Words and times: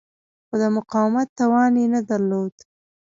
خو 0.47 0.55
د 0.61 0.63
مقاومت 0.77 1.27
توان 1.39 1.71
یې 1.81 1.85
نه 1.93 2.01
درلود. 2.09 2.53